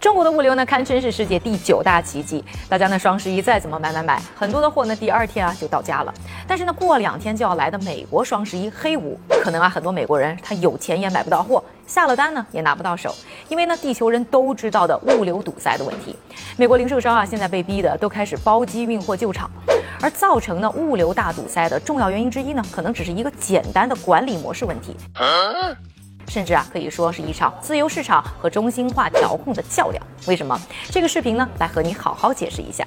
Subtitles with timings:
[0.00, 2.42] 中国的物流呢，堪称是世界第九大奇迹。
[2.70, 6.14] 大家呢，双十一再怎么买买买，很多的货呢，第二天啊就到家了。
[6.48, 13.14] 但是呢，过两天就要来的美国双十一黑五，可能啊，很多美国人他有钱也买不到货，下了单呢也拿不到手，
[13.48, 16.16] 因为呢，地球人都知道的物流堵塞的问题。
[16.56, 19.50] 美国零售商啊，现在被逼的都开始包机运货救场。
[20.02, 24.96] 而造成呢物流大堵塞的重要原因之一呢，可能只是一个简单的管理模式问题，
[26.28, 30.02] 甚至啊可以说是一场自由市场和中心化调控的较量。
[30.26, 30.60] 为什么？
[30.90, 32.86] 这个视频呢，来和你好好解释一下。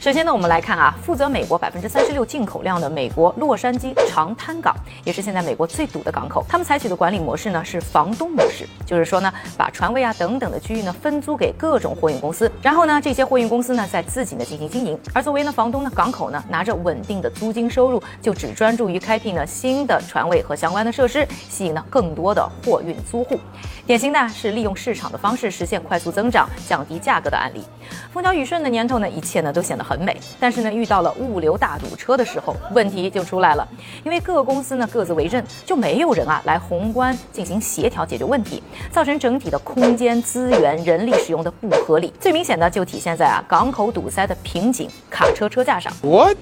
[0.00, 6.42] 首先呢，我们来看啊，负责美国百分之三十六进口量的美国洛杉矶长滩港，也是现在美国最堵的港口。
[6.48, 14.98] 他们采取的管理模式呢是房东模式，就是说呢，把船位啊等等的区域呢分租给各种货运公司，然后呢，这些货运公司呢在自己呢进行经营。
[15.12, 23.38] 而作为呢房东呢，港口呢拿着稳定的租金收入，就只专注于开辟呢新的船位和相关的设施，吸引呢更多的货运租户。
[23.86, 27.62] 典型的是利用市场的方式实现快速增长、降低价格的案例。
[28.10, 30.16] 风调雨顺的年头呢，一切呢都显得很美。
[30.38, 33.66] 但是呢，遇到了物流大堵车的时候，问题就出来了。
[34.04, 42.12] 因为各个公司呢各自为政，就没有人啊来宏观进行协调解决问题，造成整体的空间、资源、人力使用的不合理。
[42.20, 45.92] 最明显的就体现在啊港口堵塞的瓶颈——卡车车架上。
[46.02, 46.36] What？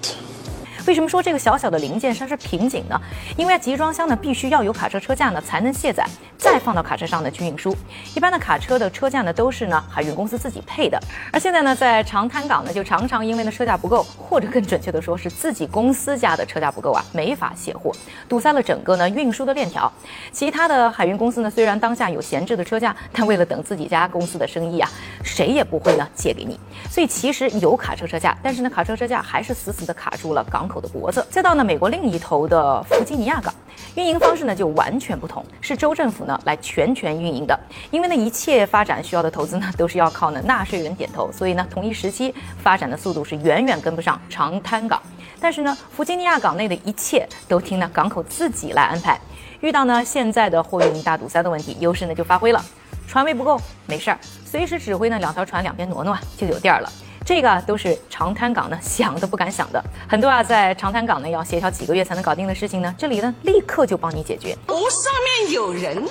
[0.89, 2.99] 为什么说这个小小的零件它是瓶颈呢？
[3.37, 6.03] 因为集装箱呢必须要有卡车车架呢才能卸载，
[6.39, 7.77] 再放到卡车上呢去运输。
[8.17, 10.99] 一般的卡车的车架呢都是呢海运公司自己配的，
[11.31, 17.93] 而现在呢在长滩港呢就常常因为呢车架不够，或者更准确的说是自己公司家的车架不够啊，没法卸货，
[18.27, 19.93] 堵塞了整个呢运输的链条。
[20.33, 24.91] 其他的海运公司呢虽然当下有闲置的车架，但为了等自己家公司的生意啊，
[25.23, 26.59] 谁也不会呢借给你。
[26.99, 30.81] 所以其实有卡车车架，但是呢卡车车架还是死死的卡住了港口。
[30.81, 33.55] 的脖子，再到呢美国另一头的弗吉尼亚港，
[33.95, 37.57] 运营方式呢就完全不同，是州政府呢来全权运营的。
[37.93, 45.01] 因为呢一切发展需要的投资呢都是要靠呢纳税人点头，所以呢同一时期发展的速度是远远跟不上长滩港。
[45.41, 49.17] 但是呢弗吉尼亚港内的一切都听呢港口自己来安排。
[49.61, 52.65] 遇到呢现在的货运大堵塞的问题，优势呢就发挥了，
[53.09, 56.93] 船位不够没事儿，随时指挥呢两条船两边挪挪啊就有地儿了。
[57.25, 64.55] 这个都是长滩港呢想都不敢想的，很多啊在长滩港呢要协调几个月才能搞定的事情呢，这里呢立刻就帮你解决。
[64.67, 66.05] 哦，上面有人。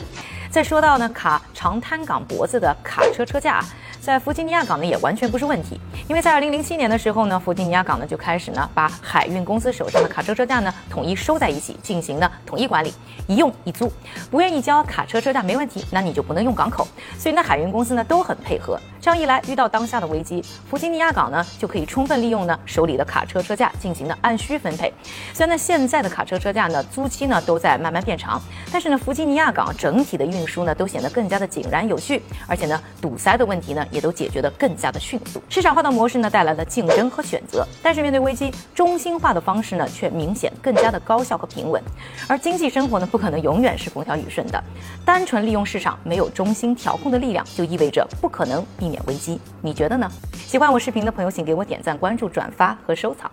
[0.49, 3.63] 再说到呢卡长滩港脖子的卡车车架。
[3.99, 12.93] 在弗吉尼亚港呢，也完全不是问题，因为在二零零七年的时候呢，弗吉尼亚港呢就开始呢把海运公司手上的卡车车架呢统一收在一起，进行呢统一管理，
[13.27, 13.91] 一用一租。
[14.31, 16.87] 不愿意交卡车车架没问题，那你就不能用港口。
[17.19, 18.79] 所以呢，海运公司呢都很配合。
[19.07, 24.93] 这样一来，遇到当下的危机，弗吉尼亚港呢就可以充分利用呢手里的卡车车架进行呢按需分配。
[25.33, 28.37] 虽然呢现在的卡车车架呢租期呢都在慢慢变长，
[28.69, 33.87] 但是呢弗吉尼亚港整体的运输呢都显得更加的井然有序，而且呢堵塞的问题呢。
[33.91, 35.41] 也都解决得更加的迅速。
[35.47, 41.81] 市场化的模式呢，带来了竞争和选择，但是面对危机，中心化的方式呢，却明显更加的高效和平稳。
[42.27, 44.61] 而经济生活呢，不可能永远是风调雨顺的。
[45.05, 49.39] 单纯利用市场，没有中心调控的力量，就意味着不可能避免危机。
[49.61, 50.09] 你觉得呢？
[50.33, 53.29] 喜欢我视频的朋友，请给我点赞、关注、转发和收藏。